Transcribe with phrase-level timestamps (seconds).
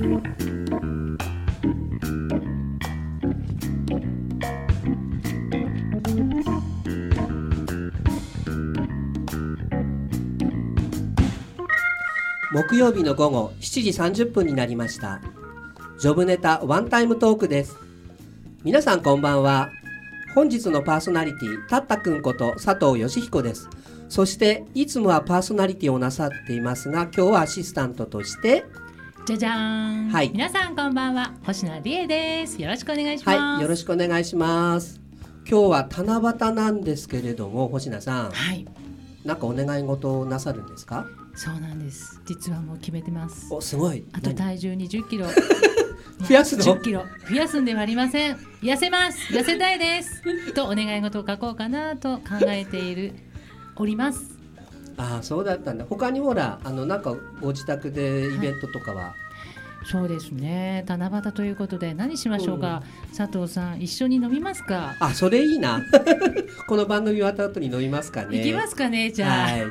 [0.00, 0.06] 木
[12.76, 13.82] 曜日の午後7
[14.12, 15.20] 時30分になりました。
[15.98, 17.76] ジョブネタワンタイムトークです。
[18.64, 19.68] 皆さんこんばんは。
[20.34, 23.68] 本日のパーソナリティたったくんこと佐藤義彦です。
[24.08, 28.64] そしていつもはパーソナリティをなさっていますが今日はアシスタントとして
[29.30, 30.30] じゃじゃーん、はい。
[30.30, 31.32] 皆さんこんばんは。
[31.46, 32.60] 星名理恵です。
[32.60, 33.38] よろしくお願いします。
[33.38, 33.62] はい。
[33.62, 35.00] よろしくお願いします。
[35.48, 38.30] 今日は七夕なんですけれども星名さん。
[38.32, 38.66] はい。
[39.24, 41.06] なんかお願い事をなさるんですか？
[41.36, 42.20] そうなんです。
[42.26, 43.54] 実はもう決めてます。
[43.54, 44.04] おすごい。
[44.14, 45.26] あと体重20キロ。
[46.28, 47.04] 増やすの？10キロ。
[47.28, 48.36] 増やすんではありません。
[48.62, 49.32] 痩せます。
[49.32, 50.52] 痩せたいです。
[50.54, 53.12] とお願い事を書こうかなと考えている
[53.76, 54.39] おります
[54.96, 55.84] ああそうだったんだ。
[55.88, 59.14] 他にほらあのなんかご自宅でイベントとかは、
[59.84, 60.84] そうですね。
[60.86, 62.82] 七夕ということで何しましょうか、
[63.16, 64.96] 佐藤さん一緒に飲みますか？
[65.00, 65.82] あそれいいな。
[66.68, 68.38] この番組終わった後に飲みますかね。
[68.38, 69.62] 行きますかねじゃあ、はい。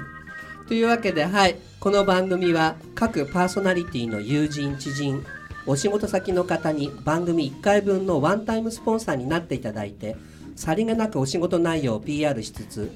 [0.67, 1.55] というわけではい。
[1.79, 5.23] この番組は各パーソナリティの友人知人
[5.65, 10.17] お仕事先の方に番組1回分のワンタイムスポンサーになっていただいて
[10.55, 12.91] さりげなくお仕事内容を PR しつつ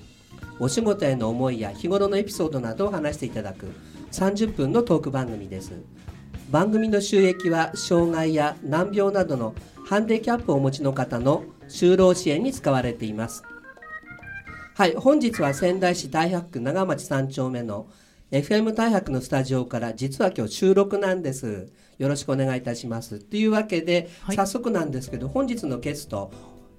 [0.59, 3.71] お仕事への思いや日頃のエピソードなどを話していただく
[4.11, 5.71] 30分のトーク番組です。
[6.51, 9.55] 番組の収益は障害や難病などの
[9.87, 13.43] ハンディキャップをお持ちの方の就労支援に使われています。
[14.75, 17.87] はい本日は仙台市太白区長町3丁目の
[18.31, 21.71] FM 太白のスタジオから実は今日収録なんです。
[21.97, 23.19] よろしくお願いいたします。
[23.19, 24.35] というわけで、はい。
[24.35, 26.31] 早速なんですけど本日のゲスト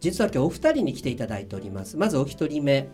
[0.04, 1.96] 実は今日お二人に来ていただいております。
[1.96, 2.88] まずお一人目、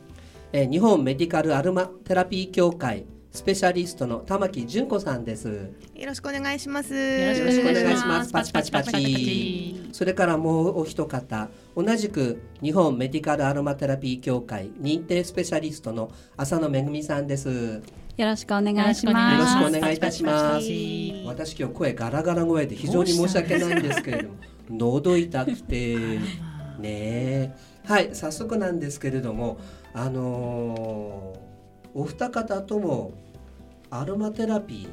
[0.52, 5.70] えー日本メディカルアロマテラピー協会スペシャリストの玉木純子さんです。
[5.94, 6.92] よろしくお願いします。
[6.92, 8.26] よろしくおお願いします。
[8.26, 9.88] すパチパチパチ。
[9.92, 17.48] それからもうお一方同じく日本メディカルアロマテラピー協会認定スペシャリストの浅野めぐみさんです。
[17.48, 17.82] よ
[18.16, 19.52] よろしくお願いしろます。
[19.52, 20.54] しくお願いいたします。
[20.56, 21.44] パチパチ。
[21.44, 24.34] パチ私今日声ガラガラ声で非常に申し訳ないんですけれども
[24.68, 26.18] 喉痛くて。
[26.80, 27.50] ねえ。
[27.84, 29.58] はい早速なんですけれども
[29.94, 31.50] あのー
[31.92, 33.12] お二方とも
[33.90, 34.88] アロマテラピ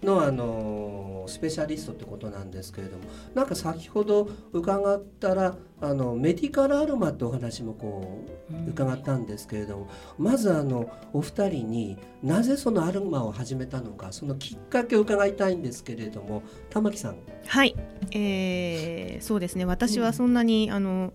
[0.00, 3.04] ーの、あのースペシャリストってことなんですけれども
[3.34, 8.24] なんか先ほど伺ったらあのメディカルアロマってお話もこ
[8.66, 17.16] う伺ったんですけれども、まずあのお二人になぜそのアロマを始めたのかそのきっかけを伺いたいんですけれども玉木さん。
[17.46, 17.76] はい、
[18.12, 19.66] えー、そうですね。
[19.66, 21.12] 私はそんなに、あの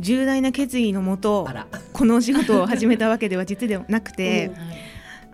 [0.00, 1.48] 重大な決意のもと
[1.92, 4.87] このお仕事を始めたわけでは実ではなくて、はい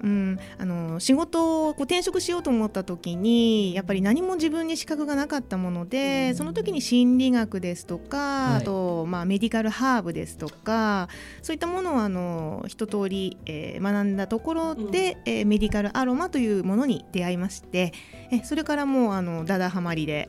[0.05, 6.35] うん、あの仕事をこう転職しようと思った時にやっぱり何も自分に資格がなかったもので、うん。
[6.37, 8.61] その時に心理学ですとか、はい。
[8.61, 11.09] あと、まあ、メディカルハーブですとか
[11.41, 17.93] そういったものをあの一通り、えー学んだところで、えーメディカルアロマというものに出会いまして
[18.31, 20.29] えそれからもうあのダダハマりで、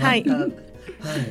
[0.00, 0.24] はい。
[0.24, 0.52] はい。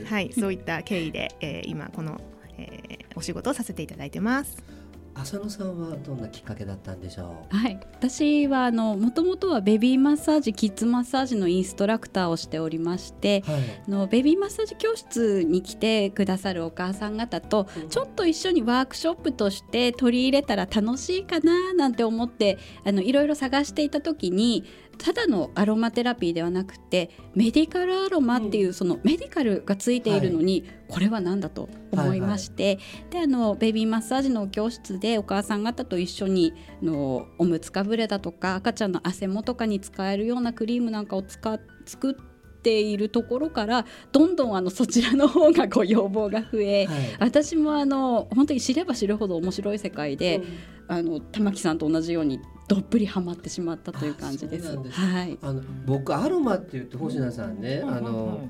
[0.05, 2.21] はい、そういった経緯で、えー今この、
[2.57, 4.78] えーお仕事をさせていただいてます。
[5.21, 13.51] 浅野さんはどんなきっかけだったんでしょはい、私はあのもともとはベビーマッサージキッズマッサージのインストラクターをしておりましてう。
[13.51, 13.61] はい。
[13.87, 24.63] あのベビーマッサージ教室に来てくださるお母さん方とうんちょっと一緒にワークショップとして取り入れたら楽しいかななんて思ってあのいろいろ探していた時に
[24.99, 42.15] ただのアロマテラピーではなくてメディカルアロマっていうそのメディカルがついているのに、これは何だと思いまして、であのベビーマッサージの教室でお母さん方と一緒にあのおむつかぶれだとか赤ちゃんの汗もとかに使えるようなクリームなんかを使っ作
[42.59, 46.97] っているところからどんどんあのそちらの方がこう要望が増え、はい。
[47.19, 50.41] 私もあの本当に知れば知るほど面白い世界で、
[50.89, 54.83] あの玉木さんと同じようにどっぷりハマってしまってという感じです。
[54.83, 54.99] です。
[54.99, 55.37] はい。
[55.41, 57.89] あの僕アロマって言って星名さんね、うん。
[57.95, 58.49] あの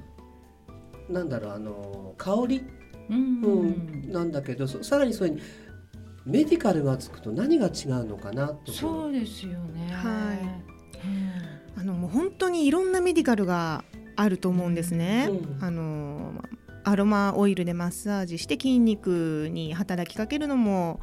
[1.07, 2.63] なんだろうあの香り、
[3.09, 3.41] うん。
[3.41, 5.39] うんなんだけどそさらにそれに
[6.25, 8.71] メディカルがつくと何が違うのかなと。
[8.71, 9.91] そうですよね。
[9.94, 11.07] はい。
[11.07, 11.81] うん。
[11.81, 13.85] あのもう本当にいろんなメディカルが
[14.21, 15.30] あると思うんですね。
[15.30, 16.44] うんあの
[16.86, 21.01] アロマオイルでマッサージして筋肉に働きかけるのも、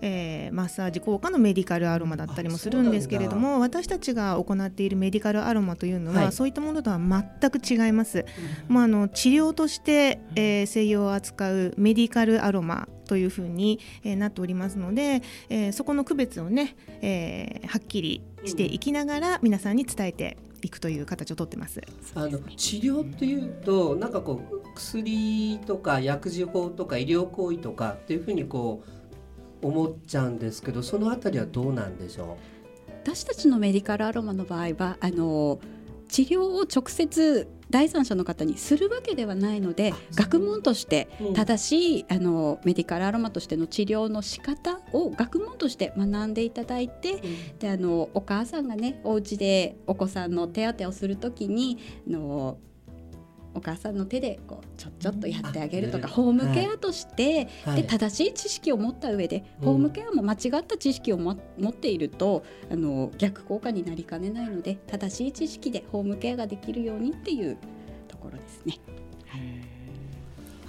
[0.00, 8.24] えーマッサージ効果のメディカルアロマだったりもするんですけれども私たちが行っているメディカルアロマというのは、はいそういったものとは全く違います。
[8.68, 21.80] まあ、あの治療として、えー西洋を扱うメディカルアロマというふうに、えーなっておりますので、えーそこの区別をね、えーはっきりしていきながら皆さんに伝えていくという形をとってます。
[22.14, 28.82] あの治療っていうとなんかこう薬とか薬事法とか医療行為とかっていうふうにこ
[29.62, 32.36] う思っちゃうんですけどそのあたりはどうなんでしょ
[33.02, 35.60] 私たちのメディカルアロマの場合はあの
[36.08, 47.20] 治療を直接第三者の方にするわけではないので学問としてう、うん正しいあのメディカルアロマとしての治療の仕方を学問として学んでいただいて
[47.58, 51.78] であのお母さんがねお家でお子さんの手当てをするときに
[52.08, 52.58] あの
[53.56, 57.82] お母さんの手でこうちょちょっとやってあげるとかあホームケアとして、はい。
[57.82, 59.64] で正しい知識を持った上で、うん。
[59.66, 67.56] ホームケアも間違った知識をも持っているとあの逆効果になりかねないので正しい知識でホームケアができるようにっていう
[68.08, 68.74] ところですね。
[69.32, 69.65] あ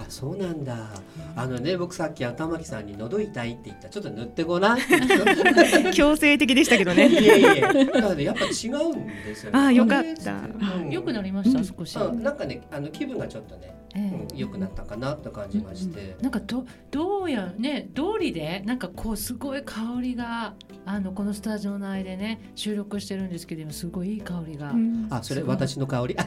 [0.10, 0.90] そうなんだ。
[1.36, 3.84] あのね僕さっき頭木さんに喉痛いって言った。
[3.86, 4.78] らちょっと塗ってごらん。
[5.94, 7.08] 強制的でしたけどね。
[7.08, 9.60] いやいやだからねやっぱ違うんですよね。
[9.60, 10.76] あーよかった。
[10.78, 10.90] うん。
[10.90, 14.28] 良くなりました、少し、うんなんかねあの気分がちょっとね、ええ。
[14.32, 20.54] うん、良くなったかなと感じまして、なんかどどうやね通りでなんかこうすごい香りが
[20.86, 24.72] あのこのスタジオ内でね収録してるんですけど今すごいいい香りが。
[24.72, 25.08] うん。
[25.10, 26.16] あそれ私の香り？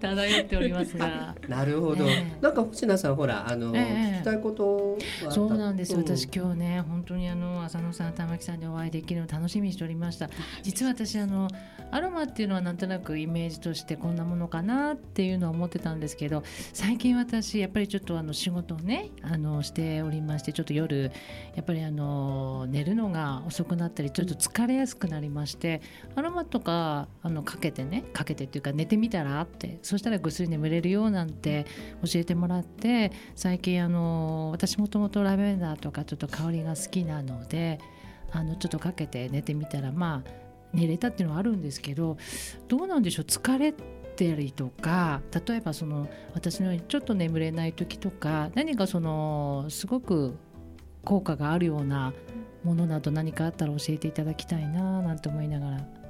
[0.00, 1.34] 漂っておりますが。
[1.48, 2.05] なるほど、ええ
[2.40, 4.98] なんか星名さんほらあの、ええ聞きたいこと
[5.30, 5.94] そうなんです。
[5.94, 10.28] 私今日ね本当にあの浅野さん玉木さんでお会いできるの楽しみにしておりました。
[10.62, 11.48] 実は私あの
[11.90, 16.42] アロマっていうのはなんとなくイメージとしてこんなものかなっていうのは思ってたんですけど
[16.72, 21.12] 最近私やっぱりちょっとあの仕事をねあのしておりましてちょっと夜
[21.54, 25.80] やっぱりあの寝るのが遅くなったりちょっと疲れやすくなりまして
[26.14, 31.66] アロマとかあのかけてねかけてっていうか寝てみたらってそしたらぐっすり眠れるよなんて
[32.04, 37.80] 教えてもらって最近あの私もともとラベンダーとかちょっと香りが好きなので
[38.32, 40.30] あのちょっとかけて寝てみたらまあ
[40.72, 42.18] 寝れたっていうのはあるんですけど
[42.68, 43.24] どうなんでしょう？
[43.24, 50.36] 疲れたりとか例えばその私のようにちょっと眠れない時とか何かそのすごく
[51.04, 52.12] 効果があるような
[52.64, 56.05] ものなど何かあったら教えていただきたいななんて思いながら。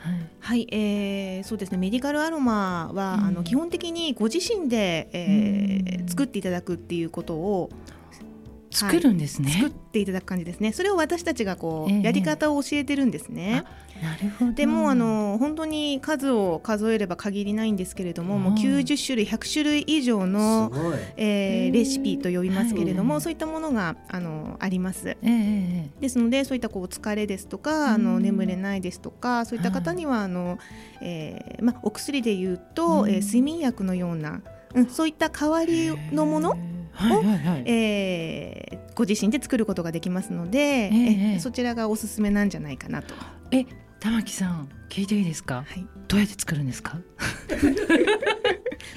[0.00, 0.28] はい。
[0.40, 1.78] はい、えー、そうですね。
[1.78, 3.24] メディカルアロマは、うん。
[3.26, 6.08] あの基本的にご自身で、えーうん。
[6.08, 7.70] 作っていただくっていうことを
[8.70, 9.50] 作るんですね。
[9.50, 10.72] 作っていただく感じですね。
[10.72, 12.02] それを私たちがこう、ええ。
[12.02, 13.64] やり方を教えてるんですね。
[14.02, 14.52] なるほど。
[14.52, 20.70] でもあの本当に数を数えれば限りないんですけれども、もううん90種類100種類以上すの、
[21.16, 23.22] えへーーレシピと呼びますけれども、はい。
[23.22, 25.08] そういったものがあのあります。
[25.08, 28.04] ええええですのでそういったこう疲れですとか、あうん。
[28.04, 30.58] の眠れないですとかそういった方には、あの
[31.00, 33.10] えーまあ、お薬で言うと、うん。
[33.10, 34.42] えー睡眠薬のような、
[34.74, 36.56] うん、そういった代わりのもの、
[37.00, 37.62] へえはいはいはい。
[37.66, 43.14] えーご自身で作ることができますので、ええそちらがおすすめなんじゃないかなと。
[43.52, 43.64] え
[44.00, 45.64] 玉木さん聞いていいですか？
[45.68, 46.98] はい、どうやって作るんですか？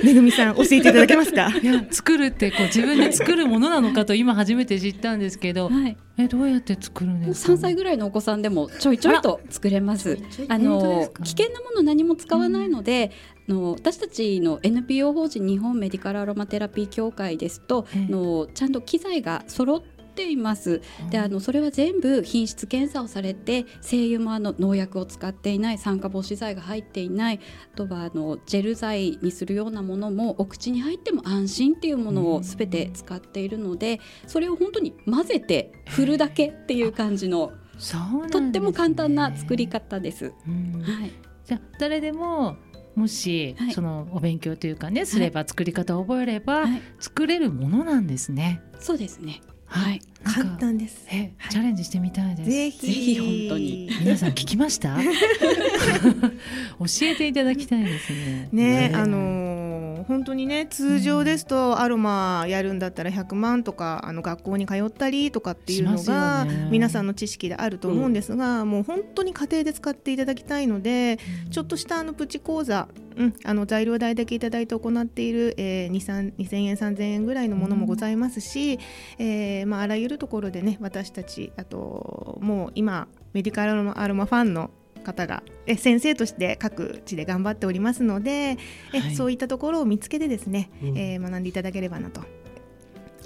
[0.03, 1.49] めぐみさん教えていただけますか？
[1.61, 10.17] いや作るってこう自分で作るものなのかと今初めて知ったんですけどはい、えどうやって作るんですか？3歳ぐらいのお子さんでもちょいちょいと作れます。
[10.47, 13.11] あの危険なもの何も使わないので、
[13.49, 18.05] あの私たちの NPO 法人日本メディカルアロマテラピー協会ですと、ええ。
[18.07, 19.81] あのちゃんと機材が揃っ
[20.21, 20.81] ています。
[21.09, 27.39] であのそれは全部品質検査をされて精油もあの農薬を使っていない酸化防止剤が入っていない
[27.73, 38.29] あとはあのジェル剤にするようなものもお口に入っても安心っていうものを全て使っているのでそれを本当に混ぜて振るだけっていう感じのね。
[38.29, 40.33] とっても簡単な作り方です。
[40.47, 40.83] うん。
[40.83, 41.11] はい。
[41.45, 42.57] じゃあ誰でも
[42.95, 43.73] もし、はい。
[43.73, 46.81] そのお勉強というかねすれば作り方を覚えれば、はい。
[46.99, 48.61] 作れるものなんですね。
[48.79, 49.41] そうですね。
[49.71, 50.01] はい。
[50.23, 51.07] 簡単です。
[51.09, 52.49] え、はいチャレンジしてみたいです。
[52.49, 54.97] ぜひぜひ本当に皆さん聞きました？
[55.01, 58.49] 教えていただきたいですね。
[58.51, 59.61] ねねあのー
[60.07, 71.19] 本当にね通常ですとアロマやるんだったら100万とかあの学校に通ったりとかっていうのがね皆さんの知識であると思うんですが、もう本当に家庭で使っていただきたいので
[71.51, 78.79] ちょっとしたあのプチ講座、うん、あの材料代だけいただいて行っている、えー、2 3 2000円3000円ぐらいのものもございますし、
[79.17, 84.71] えーまあ、あらゆるところでね私たちあともう今メディカルアロマアロマファンの
[85.03, 88.57] 方がえ先生として各地で頑張っておりますので、
[88.93, 92.21] えはいそういったところを見つけてですね、うんえー学んでいただければなと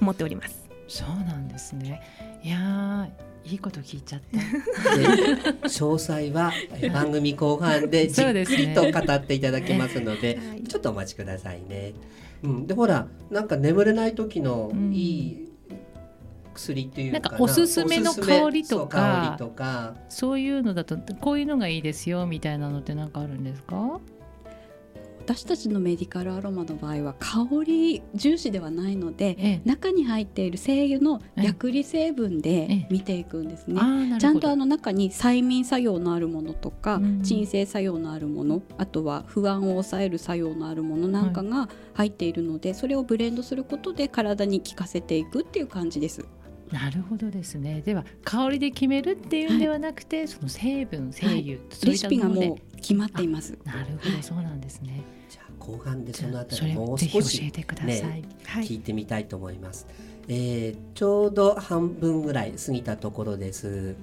[0.01, 0.69] 思っております。
[0.87, 2.01] そうなんですね。
[2.43, 4.97] いやーいいこと聞いちゃった。
[4.97, 5.05] で
[5.67, 10.63] 詳細はえ番組後半で じっくりと語っていただきますのではい。
[10.63, 11.93] ちょっとお待ちくださいね。
[12.43, 15.47] うん、でほらなんか眠れない時のうんいい
[16.53, 17.19] 薬っていうな。
[17.19, 17.21] ん。
[17.21, 19.95] かおすすめの香りとかおすすめそう香りとか。
[20.09, 23.99] そういうのだとこういうのがいいですよみたいなのって何かあるんですか？
[25.25, 29.61] 私たちのメディカルアロマの場合は香り重視ではないのでええ。
[29.65, 33.79] 中に入っている精油の薬理成分えでえ見ていくんですね。
[33.79, 33.85] あ。
[33.85, 34.17] ーなるほど。
[34.19, 37.21] ちゃんとあの中に催眠作用のあるものとかうん。
[37.23, 46.23] 鎮静作用のあるものあとは不安を抑える作用のあるものなんかが入っているのでそれをブレンドすることで体に効かせていくっていう感じです。
[46.71, 47.81] なるほどですね。
[47.81, 53.57] では香りで決めるっていうんではなくて、その成分成油、そういレシピがもう決まっています。
[53.63, 55.03] なるほどそうなんですね
[55.65, 58.65] 後半でそのあたりもう少しえてください、ねはい。
[58.65, 59.87] 聞いてみたいと思います、
[60.27, 63.95] えーちょうど半分ぐらい過ぎたところです。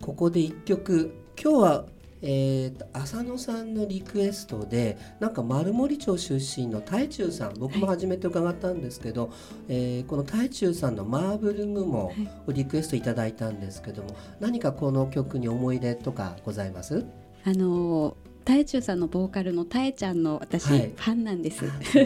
[0.00, 1.14] ここで一曲。
[1.42, 1.84] 今日は
[2.24, 7.54] えーと浅野さんのリクエストでなんか丸森町出身の太中さん。
[7.58, 9.32] 僕も初めて伺ったんですけど、
[9.68, 12.12] えーこの太中さんの「マーブルムモ」
[12.46, 17.04] をリクエストいただいたんですけども何かこの曲に思い出とかございます？
[17.44, 20.92] あのタエチュウさんのボーカルのタエちゃんの私、はい。
[20.96, 21.58] ファンなんです。
[21.58, 21.98] す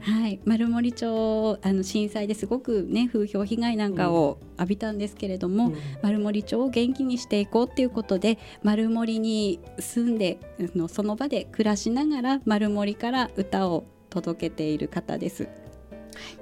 [0.00, 5.76] はい、丸森町あの震災ですごくね風評被害なんかを浴びたんですけれども、うん。
[6.02, 15.48] 丸森町を元気にしていこうっていうことで丸森に住んであのその場で暮らしながら丸森から歌を届けている方です。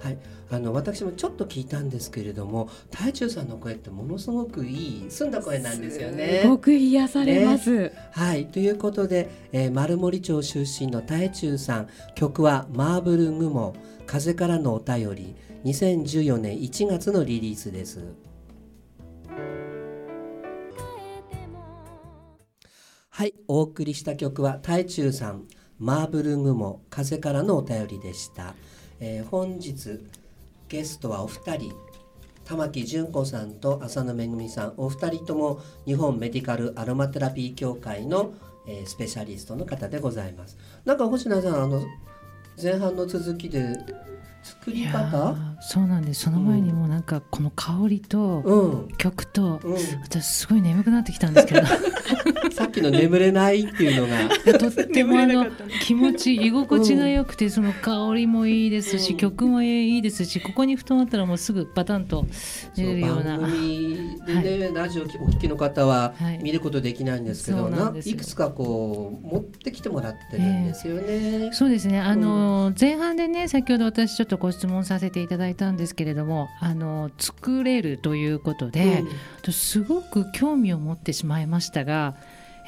[0.00, 0.18] はい、
[0.50, 6.48] あの私もちょっと聞いたんですけれども太中さんの声ってものすごくいい澄んだ声なんですよねす。
[6.48, 7.92] ごく癒されます。
[8.12, 13.74] はいということで、えー丸森町出身の太中さん曲は「マーブルグモ
[14.06, 15.34] 風からのお便り」
[15.64, 18.00] 2014年1月のリリースです。
[23.10, 25.48] はいお送りした曲は太中さん
[25.78, 28.54] 「マーブルグモ風からのお便り」でした。
[29.00, 30.00] えー本日
[30.68, 31.72] ゲストはお二人
[32.44, 38.34] 玉木純子さんと浅野めぐみさんお二人とも日本メディカルアロマテラピー協会の、
[38.66, 40.56] えースペシャリストの方でございます。
[40.84, 41.82] なんか星名さんあの
[42.60, 43.76] 前半の続きで
[44.46, 44.98] 作り方？
[44.98, 46.22] ーそうなんです。
[46.22, 51.66] その前にもなんかこの香りとうん、曲とうん、私すごい眠くなってきたんですけど。
[52.52, 54.58] さっきの眠れないっていうのが。
[54.58, 55.46] とってもあの
[55.82, 59.16] 気持ち居心地が良くてその香りもいいですし、うん。
[59.18, 62.24] 曲もいいですしここに布団あったらもうすぐバタンと
[62.76, 63.38] 寝れるような。
[63.38, 66.38] 番組でね、ラジオお聞きの方ははい。
[66.42, 68.14] 見ることできないんですけど、そうなんですよ。
[68.14, 71.50] いくつかこう持ってきてもらってるんですよね。
[71.52, 71.98] そうですね。
[72.00, 79.08] あの、前半でね先ほど私ちょっとご質問させていただいたんですけれどもあの作れるということで、うん。
[79.42, 82.14] 私すごく興味を持ってしまいましたが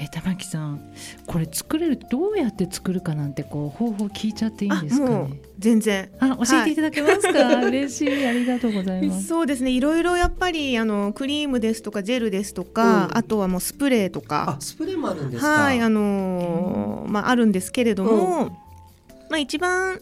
[0.01, 0.81] え玉木さん
[1.27, 6.09] これ作れるどうやって作るかなんてこう方法聞いちゃっていいんですかもうね全然。
[6.21, 9.27] あ教えていただけますか、 嬉しいありがとうございます。
[9.27, 9.73] そうですね。
[9.73, 13.19] いろいろやっぱりあのクリームですとかジェルですとか、うん。
[13.19, 14.57] あとはもうスプレーとか。
[14.57, 15.49] あスプレーもあるんですか？
[15.49, 18.51] はいあのーまああるんですけれども、
[19.31, 19.99] まあ一番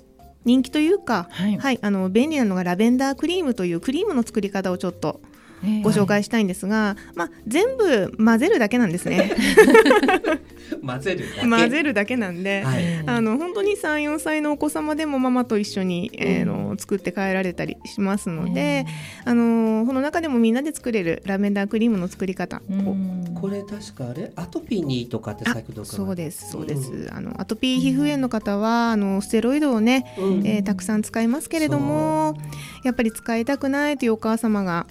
[0.46, 5.35] 人気というかはい、はいあの便利なのがラベンダークリームというクリームの作り方をちょっとええ
[5.82, 9.32] ご紹介したいんですが、まあ全部混ぜるだけなんですね。
[10.84, 11.48] 混ぜるだけ？
[11.48, 12.82] 混ぜるだけなんで、はい。
[12.82, 18.84] ええあの本当に34歳のお子様でもママと一緒に、えーの作って帰られたりしますので、
[19.24, 23.24] あのこの中でもみんなで作れるラベンダークリームの作り方、ええうん。
[23.40, 24.32] これ確かあれ？
[24.36, 30.46] アトピーにとかって先ほどそうですそうです、あのアトピー皮膚炎の方はあのステロイドをね、うん。
[30.46, 32.34] えーたくさん使いますけれども
[32.82, 34.86] やっぱり使いたくないというお母様が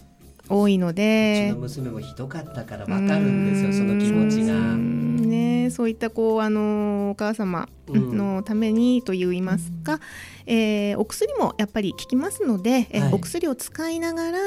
[0.50, 4.54] 多いのうちでの娘もひどかったからわかるんですよその気持ちが。
[4.76, 8.18] んね、そういったこうあのお母様うん。
[8.18, 10.00] のためにといいますか、
[10.46, 13.14] えーお薬もやっぱり効きますので、えーはい。
[13.14, 14.40] お薬を使いながら、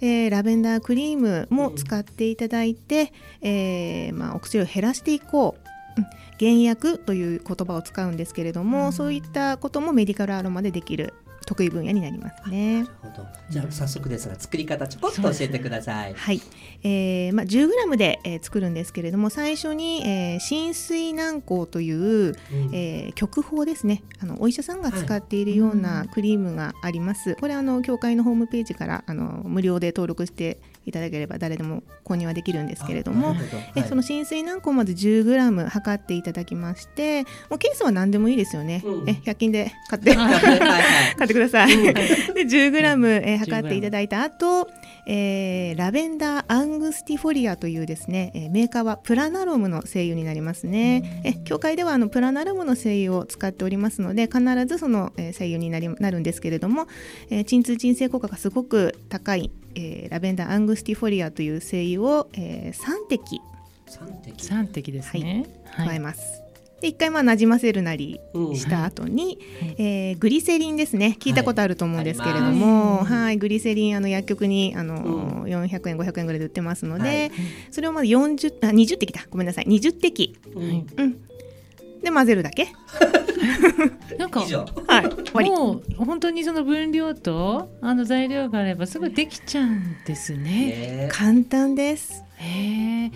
[0.00, 3.12] えーラベンダークリームも使っていただいて、
[3.42, 5.56] えーまあ、お薬を減らしていこ
[5.96, 6.00] う。
[6.00, 6.06] うん。
[6.38, 8.92] 減薬という言葉を使うんですけれども、うん。
[8.92, 11.14] そういったこともメディカルアロマでできる
[11.48, 12.82] 得意分野になりますね。
[12.82, 13.26] なるほど。
[13.48, 16.12] じゃあ早速ですが作り方ちょこっと教えてください。
[16.12, 16.42] はい、
[16.82, 22.34] えーまあ、10g で、えー作るんですけれども最初に、えー浸水軟膏という、うん。
[22.74, 24.02] えー極法ですね。
[24.20, 33.38] あのお医者さんが使っているようなクリームがあります、これあの協会のホームページからあの無料で登録していただければ誰でも購入はできるんですけれどもはい。
[33.76, 39.08] えその浸水軟膏をまず 10g 測っていただきましてもうケースは何でもいいですよね、うん。
[39.08, 40.14] え100均で買って
[41.18, 41.76] 買ってくください。
[41.76, 44.68] で 10g、えー、測っていただいた後、
[45.06, 51.22] えー、ラベンダーアングスティフォリアというですね、えー、メーカーはプラナロムの精油になりますね。
[51.24, 56.86] え協会ではあのプラナロムの精油を使っておりますので必ずその、えー、精油になりなるんですけれども、
[57.30, 63.40] えー、鎮痛鎮静効果がすごく高い、えー、ラベンダーアングスティフォリアという精油を、えー、3滴。
[63.86, 64.46] 3滴。
[64.46, 66.42] 3滴ですね、はい、加えます。
[66.80, 68.20] で一回まあなじませるなり
[68.54, 71.16] した後に、うん、えー、グリセリンですね。
[71.18, 73.36] 聞いたことあると思うんですけれども、はい、はい。
[73.36, 75.08] グリセリンあの薬局にあの、う
[75.40, 77.32] ん、400円500円ぐらいで売ってますので、はい、
[77.72, 79.26] それをまず40あ20滴だ。
[79.28, 79.64] ごめんなさい。
[79.64, 81.20] 20滴、うん、うん、
[82.08, 82.72] で混ぜるだけ
[84.18, 91.08] なんか、はい、もう本当にその分量とあの材料があればすぐできちゃうんですね。
[91.12, 92.24] 簡単です。
[92.36, 93.12] へえ。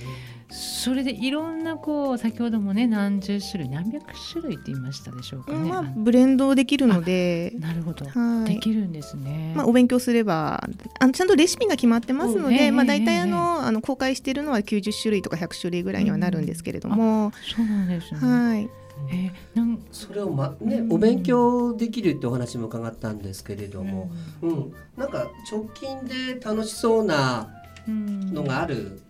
[0.53, 5.59] それでいろんなこう先ほどもね何十種類何百種類って言いましたでしょうかね。
[5.59, 9.55] まあ、ブレンドできるのでなるほど、はい、できるんですね。
[9.57, 10.63] まあ、お勉強すれば
[11.01, 18.21] あのちゃんとレシピが決まってますので、まあ、大体あのあの公開しているのは90種類とか100種類ぐらいにはなるんですけれども、うん、そうなんですね。
[18.21, 27.49] はいえー、なんそれを、まね、お勉強できるってお話も伺ったんですけれども、うん、うん、なんか直近で楽しそうな
[27.87, 29.03] のがある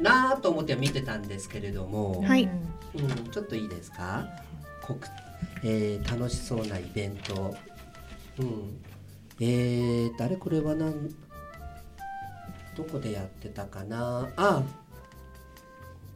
[0.00, 4.26] なと思って見てたんですけれども、はい、うん、ちょっといいですか？
[4.82, 5.06] こく、
[5.64, 7.54] えー、楽しそうなイベント、
[8.38, 8.80] うん、
[9.40, 11.08] えー、誰これはなん
[12.76, 14.28] どこでやってたかな？
[14.36, 14.62] あ、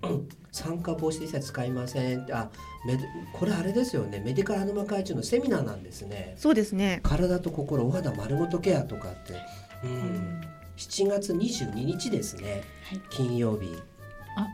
[0.03, 2.49] うん、参加防止で使いませんあ
[2.87, 2.97] メ
[3.33, 4.23] これあれですよね。
[4.25, 6.35] メディカルアノマ会長のセミナーなんですね。
[6.37, 7.01] そうですね。
[7.03, 9.35] 体と心お肌丸ごとケアとかって、
[9.83, 10.41] うん、うん
[10.77, 13.69] 7月22日ですね、はい、金曜日。
[14.37, 14.47] あ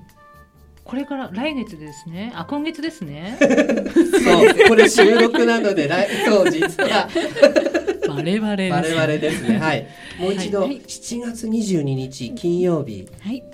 [0.84, 2.32] これから来月ですね。
[2.34, 3.36] あ今月ですね。
[3.38, 4.68] そう。
[4.68, 7.10] これ収録なので来そう実は。
[8.08, 9.58] バレバレバレバレですね。
[9.58, 9.86] はい。
[10.18, 13.06] もう一度、はい、7月22日金曜日。
[13.20, 13.44] はい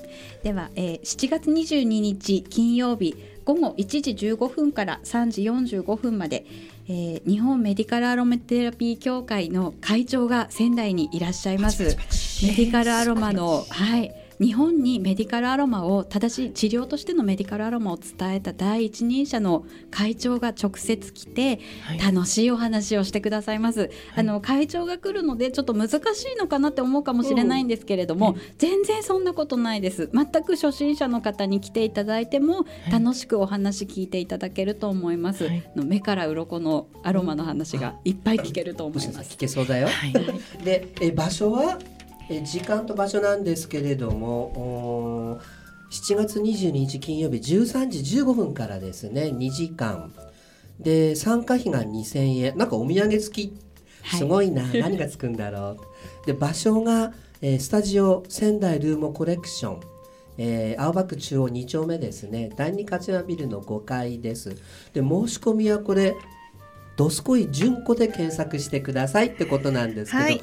[0.46, 6.46] では、えー、7月22日金曜日午後1時15分から3時45分まで
[6.88, 11.82] えー、日本メディカルアロマテラピー協会の会長が仙台にいらっしゃいます。
[11.82, 21.60] メディカルアロマの、はい日本にメディカルアロマを正しい治療としてのメディカルアロマを伝えた第一人者の会長が直接来て、
[22.04, 30.10] 楽しいお話をしてくださいます、はい、あの会長が来るのでちょっと難しいのかなって思うかもしれないんですけれども、うん、全然そんなことないです。
[30.12, 40.12] 全く初心者の方に来ていただいても楽しくお話聞いていただけると思います、はい、の目から鱗のアロマの話がいっぱい聞けると思います、聞けそうだよ、はい、
[40.64, 41.78] でえ場所は？
[42.28, 45.40] え時間と場所なんですけれども
[45.90, 50.12] 7月22日金曜日13時15分からですね2時間。
[50.80, 52.58] で参加費が2000円。
[52.58, 53.58] なんかお土産付き。
[54.14, 55.76] すごいな、はい、何がつくんだろ
[56.24, 56.26] う。
[56.26, 59.80] で場所が、えー、スタジオ仙台ルーモコレクション。
[60.38, 62.50] えー、青葉区中央2丁目ですね。
[62.56, 64.50] 第二勝山ビルの5階です。
[64.92, 66.14] で申し込みはこれ
[66.96, 70.40] 「どすこい純子」で検索してくださいってことなんですけど、はい、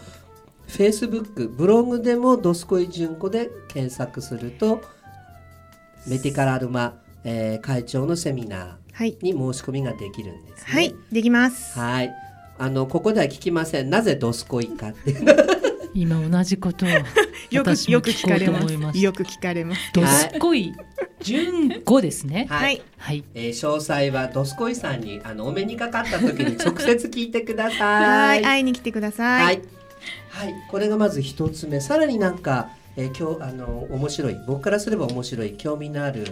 [0.74, 4.82] フェイスブックブログでも「どすこい純子」で検索すると
[6.08, 11.80] メディカルアルマ、えー、会長のセミナーに申し込みができるんです、ね、はいできます。
[11.80, 12.12] はい。
[12.58, 13.90] あのここでは聞きません。
[13.90, 15.16] なぜどすこいかって。
[15.94, 16.90] 今同じことを
[17.52, 18.98] よくよく聞かれます。
[18.98, 19.82] よく聞かれます。
[19.94, 20.74] どすこい。
[21.22, 22.48] 純子ですね。
[22.50, 23.24] はい、はい。
[23.36, 27.78] えー、詳細はどすこいさんにあのお目にかかった時に直接聞いてください。
[27.78, 29.83] はい会いに来てください、はい
[30.34, 31.80] はい、これがまず一つ目。
[31.80, 34.36] さらになんか、えー、今日あの面白い。
[34.48, 36.26] 僕からすれば面白い、興味のある。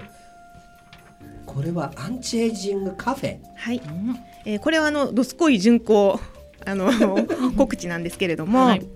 [1.45, 3.37] これはアンチエイジングカフェ。
[3.55, 3.77] はい。
[3.77, 6.19] うん、えー、これはあのどすこい巡行
[6.65, 6.91] あの
[7.55, 8.87] 告知なんですけれども、はい、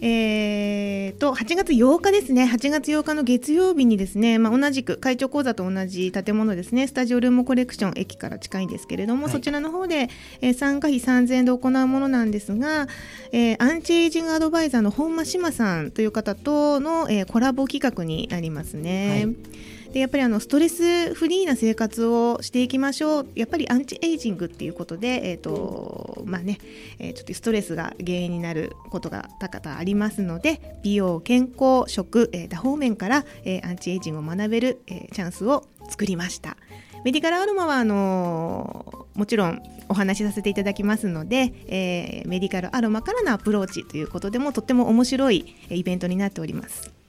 [0.00, 10.08] えーと、8月8日ですね、8月8日の月曜日にですね、まあ、同じく会長講座と同じ建物ですね、スタジオルームコレクション駅から近いんですけれども、はい、そちらの方で、
[10.40, 12.88] えー、参加費3000円で行うものなんですが、
[13.32, 19.24] えー、アンチエイジングアドバイザーの本間志麻さんという方との、えー、コラボ企画になりますね。
[19.24, 26.58] はいでやっぱりあのストレスフリーな生活をしていきましょうやっぱりアンチエイジングっていうことで、えーとまあね
[26.98, 36.56] えー、ちょっとストレスが原因になることが多々ありますので美容健康食、えー、多方面から、えー、アンチエイジングを学べる、え、チャンスを作りました。
[37.04, 47.03] メディカルアロマはあのー、もちろんお話しさせていただきますので、えー、メディカルアロマからのアプローチということでもとっても面白いイベントになっております。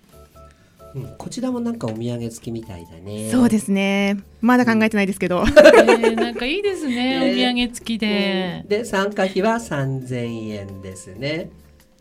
[0.96, 3.30] うん、こちらもなんかお土産付きみたいだね。
[3.30, 8.70] そうですねまだ考えてないですけど、えーなんかいいですねね お土産付きでうん。
[8.70, 11.50] で参加費は3000円ですね。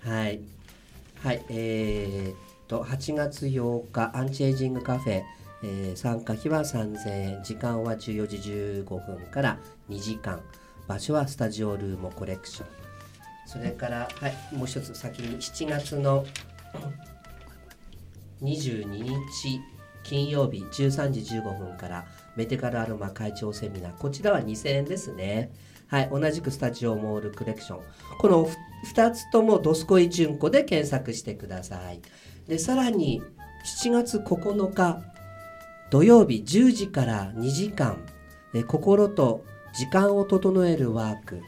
[0.00, 0.40] はい。
[1.20, 1.42] はい。
[1.48, 2.36] えー、っ
[2.68, 5.22] と8月8日アンチエイジングカフェ、
[5.64, 7.42] えー参加費は3000円。
[7.42, 9.58] 時間は14時15分から
[9.90, 10.40] 2時間。
[10.86, 12.66] 場所はスタジオルームコレクション。
[13.46, 16.24] それからはいもう一つ先に7月の
[18.44, 19.60] 22日
[20.04, 23.98] 金曜日13時15分からメディカルアロマ会長セミナー。
[23.98, 25.50] こちらは2000円ですね。
[25.86, 27.80] はい同じくスタジオモールコレクション。
[28.18, 28.48] この
[28.94, 32.00] 2つともドスコイ純子で検索してください。
[32.46, 33.22] でさらに
[33.82, 35.02] 7月9日
[35.90, 38.04] 土曜日10時から2時間
[38.54, 41.40] え心と時間を整えるワーク。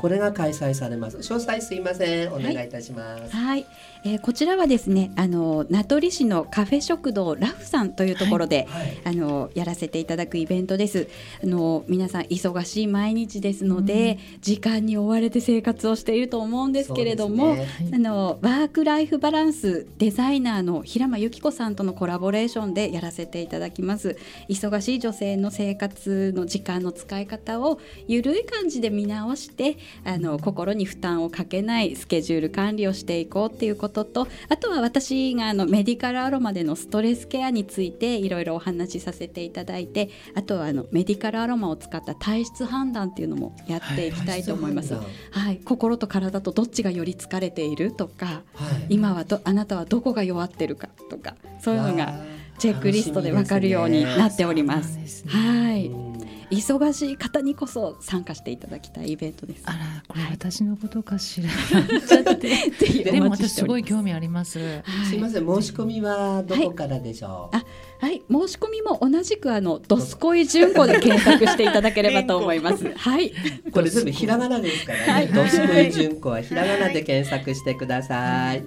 [0.00, 1.18] これが開催されます。
[1.18, 2.32] 詳細すいません。
[2.32, 3.66] お願いいたします、はい、
[4.04, 11.08] えーこちらはですねあの名取市のカフェ食堂ラフさんというところで、はいあのやらせていただくイベントです。
[11.42, 24.16] あの皆さん忙しい毎日ですので、時間に追われて生活をしていると思うんですけれども、そうですねあのワークライフバランスデザイナーの平間由紀子さんとのコラボレーションでやらせていただきます。
[24.48, 44.94] 忙しい女性の生活の時間の使い方をゆるい感じで見直して、あの心に負担をかけないスケジュール管理をしていこうっていうことと、あとは私があのメディカルアロマでのストレスケアについていろいろお話しさせていただいて、あとはあのメディカルアロマを使った体質判断っていうのもやっていきたいと思います。
[44.94, 45.00] は
[45.30, 45.54] はい。
[45.56, 48.86] い、心と体とどっちがより疲れているとか、はい。
[48.88, 52.14] 今はどあなたはどこが弱ってるかとかそういうのが
[52.60, 54.98] チェックリストでわかるようになっております。
[55.06, 56.10] すねはい、うん
[56.50, 59.62] 忙しい方にこそ参加していただきたいイベントです。
[59.66, 61.48] あらこれ私のことかしら。
[62.36, 62.54] ぜ
[62.86, 63.84] ひでも私すごい。
[63.84, 64.58] 興味あります。
[64.58, 67.64] はいすいません申し込みはどこからでしょう、あ
[68.00, 72.92] はい、申し込みも同じくあのドスコイ純子で検索していただければと思います。
[72.98, 73.32] はい、
[73.72, 75.12] これ全部ひらがなですからね。
[75.12, 78.64] はいドスコイ純子はひらがなで検索してください。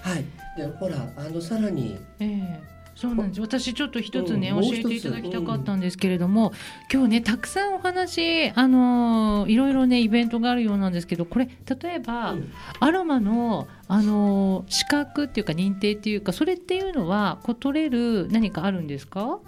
[0.00, 0.24] はい。
[0.56, 3.40] でほらあのさらにええそうなんです。
[3.40, 4.60] 私ちょっと一つね、うん。
[4.60, 6.52] 教えていただきたかったんですけれども、
[6.92, 11.48] 今日ねたくさんお話あのーいろいろねイベントがあるようなんですけどこれ
[11.80, 12.52] 例えば、うん。
[12.78, 19.38] アロマのあのー資格っていうか認定っていうかそれっていうのはこう取れる何かあるんですか？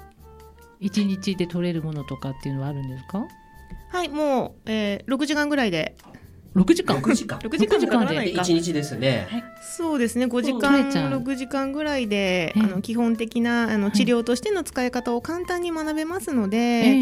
[0.81, 3.27] 一日で取れるものとかっていうのはあるんですか？
[3.91, 5.95] はいもう、えー、6時間ぐらいで
[6.55, 6.99] 6時間。
[6.99, 7.39] 6時間。
[7.39, 7.67] 6時間。
[7.67, 9.27] 時間でかからないか一日ですね。
[9.63, 11.11] そうですね5時取間れちゃう。
[11.23, 12.61] 6時間ぐらいで、ええ。
[12.61, 16.93] あの基本的なあの治療としての使い方を簡単に学べますので、ええ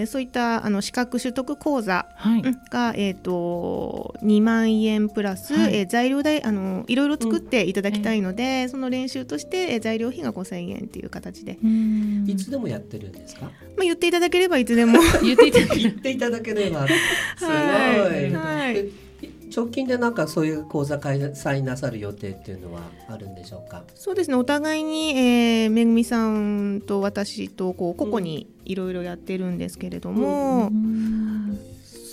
[0.00, 5.76] えーそういったあの資格取得講座はい、うんが、えー、と2万円プラス、はい。
[5.76, 12.24] えー材料代あのいろいろ作っていただきたいので、その練習として、えー材料費が5000円っていう形で、うん。
[12.28, 13.46] いつでもやってるんですか？
[13.46, 14.98] まあ、言っていただければいつでも。
[15.24, 16.86] 言っていただける 言っていただければ。
[16.86, 16.92] す
[17.46, 17.54] ごい。
[18.34, 18.76] はいはい。
[18.78, 18.88] え
[19.54, 23.82] 直近でなんかそういう講座開催なさる予定っていうのはあるんでしょうか？
[23.94, 24.36] そうですね。
[24.36, 31.58] お互いに、えーめぐみさんと私とこう個々にいろいろやってるんですけれども、うん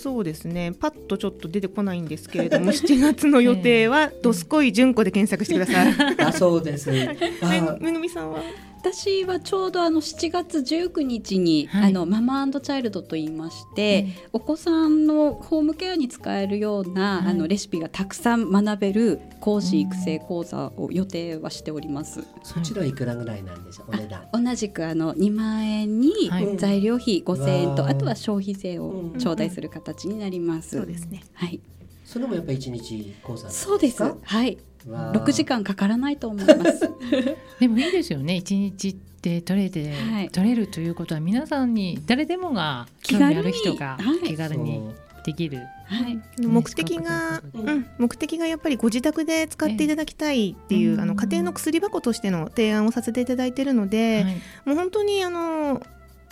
[0.00, 0.72] そうですね。
[0.78, 6.14] パッとちょっと出てこないんですけれども 7月の予定は「どすこい純子」で検索してください。
[6.16, 6.90] だそうです。
[6.90, 8.40] めぐみさんは？
[8.80, 22.24] 私はちょうどあの7月19日に、はいあのママチャイルドと言いまして、お子さんのホームケアに使えるような、はいあのレシピがたくさん学べる講師育成講座を予定はしております。
[22.44, 23.90] そちらはいくらぐらいなんでしょう？
[23.90, 24.28] お値段。
[24.32, 30.76] 同じくあの2万円にはい材料費5000円と、うわーあとは消費税を頂戴する形になります。
[30.76, 31.60] そうですねはい、
[32.04, 33.68] それもやっぱり一日講座なんですか？
[33.70, 34.02] そうです。
[34.22, 36.90] はい、6時間かからないと思います。
[37.60, 38.36] でもいいですよね。
[38.36, 40.30] 一日で取れて、はい。
[40.30, 44.28] 取れるということは皆さんに誰でもが興味あ気軽にる人がはい。
[44.28, 44.94] 気軽にそう。
[45.24, 47.78] できる、はい、目的が、ううん。
[47.80, 51.00] ん、目的がやっぱりご自宅で使っていただきたいっていう、うん。
[51.00, 54.34] あの家庭の薬箱としての提案をさせていただいているので、はい。
[54.64, 55.82] もう本当にあの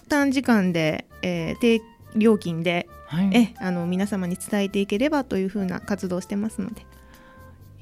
[0.09, 1.83] 短時間で、えー低
[2.16, 6.87] 料金で、はい、えあの皆様に伝えていければというふうな活動をしてますので。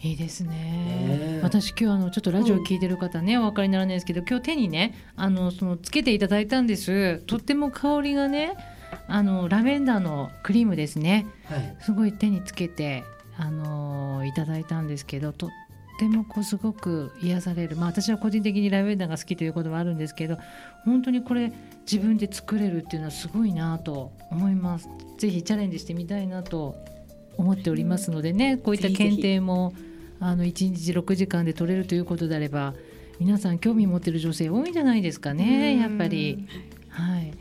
[0.04, 1.40] いいですね。
[1.42, 7.20] 私今日あのちょっとラジオ聞いてる方ね、お分かりにならないですけど今日手にねあのそのつけていただいたんです。
[7.20, 8.54] とっても香りがね
[9.08, 11.26] あのラベンダーのクリームですね。
[11.46, 11.76] はい。
[11.80, 13.02] すごい手につけて
[13.38, 15.50] あのいただいたんですけどとっ
[15.98, 17.76] てもこうすごく癒される。
[17.76, 20.36] まあ私は個人的にラベンダーが好きということはあるんですけど
[20.84, 21.50] 本当にこれ
[21.90, 24.86] 自分で作れるっていうのはすごいなと思います。
[25.16, 26.76] ぜひチャレンジしてみたいなと
[27.38, 28.78] 思っておりますのでねこうい。
[28.78, 28.98] ったぜひ。
[28.98, 29.72] ぜひ検定も
[30.20, 32.74] あの1日6時間で取れるということであれば
[33.18, 36.46] 皆さん興味持ってる女性多いんじゃないですかねやっぱり。
[36.88, 37.32] はい。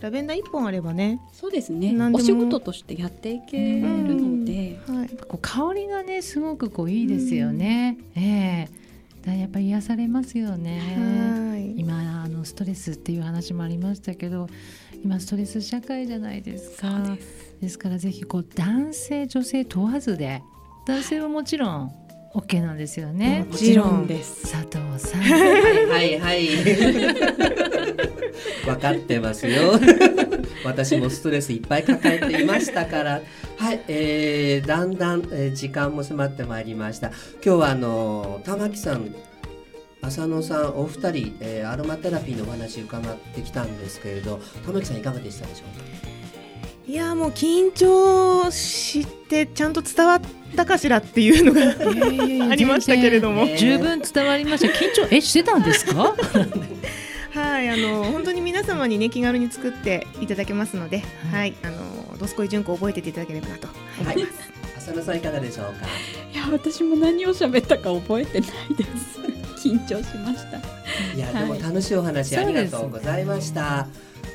[0.00, 1.96] ラベンダー一本あればね、そうですね。
[2.12, 7.98] お仕事としてやっていけるので、はい、こう香りがねすごくこういいですよね。
[8.16, 8.68] ええ。
[9.24, 10.80] だやっぱり癒されますよね。
[11.52, 11.78] はい。
[11.78, 14.48] 今あのストレスっていう話もありましたけど
[15.04, 17.16] 今ストレス社会じゃないですか。
[17.60, 20.42] ですからぜひこう男性女性問わずで
[20.86, 21.92] 男性はもちろん
[22.34, 23.46] OK なんですよね。
[23.48, 24.50] もちろんです。
[24.50, 25.20] 佐藤さん。
[25.20, 26.20] はいはい。
[26.20, 26.48] はい
[28.64, 29.78] 分かってますよ。
[30.64, 33.20] 私もストレスいっぱい抱えていましたから。
[33.58, 37.08] はい、えー、だんだん、えー時間も迫ってまいりました。
[37.08, 39.14] 今日はあの玉木さん
[40.00, 45.66] 浅野さんお二人、えーアロマテラピーのお話伺ってきたんですけれど玉木さんいかがでしたでしょう？
[45.78, 46.21] か
[46.86, 50.20] いやもう緊張してちゃんと伝わっ
[50.56, 51.60] たかしらっていうのが
[52.50, 54.66] ありましたけれども、ね十分伝わりました。
[54.78, 56.14] 緊張えしてたんですか？
[57.34, 63.68] はいあの本当に皆様にね気軽に作っていただけますので、ははい、あのどすこい順子を覚えてていただければなと。
[64.04, 64.26] はい。
[64.76, 65.86] 浅野さんいかがでしょうか？
[66.32, 69.20] いや私も何を喋ったか覚えてないです。
[69.66, 70.58] 緊張しました。
[71.16, 71.46] いや、はい。
[71.46, 73.86] でも楽しいお話ありがとうございました。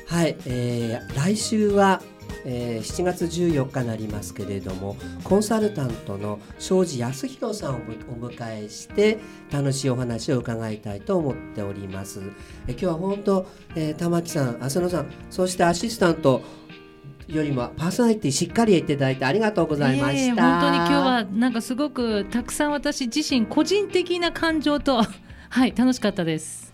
[0.06, 2.00] はい、えー来週は、
[2.44, 7.78] えー7月14日になりますけれどもコンサルタントの庄司康弘さんを
[8.10, 9.18] お迎えして
[9.50, 12.20] 楽しいお話を伺いたいと思っております。
[12.66, 16.42] え今日は本当、えー玉木さん浅野さんそしてアシスタント
[17.26, 20.60] よりもパーソナリティしっかりいただいてありがとうございまええした。
[20.60, 25.02] 本当に今日はなんかすごくたくさん私自身個人的な感情と
[25.50, 26.67] はい楽しかったです